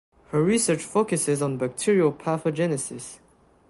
[0.29, 3.19] Her research focuses on bacterial pathogenesis.